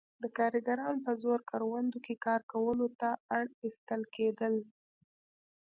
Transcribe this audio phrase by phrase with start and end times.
[0.21, 4.55] دا کارګران په زور کروندو کې کار کولو ته اړ ایستل کېدل.